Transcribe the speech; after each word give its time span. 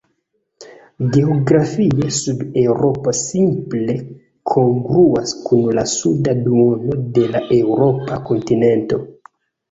Geografie, 1.15 2.05
Sud-Eŭropo 2.19 3.11
simple 3.17 3.95
kongruas 4.53 5.33
kun 5.49 5.61
la 5.81 5.83
suda 5.91 6.35
duono 6.47 6.97
de 7.19 7.27
la 7.35 7.43
eŭropa 7.59 8.19
kontinento. 8.31 8.99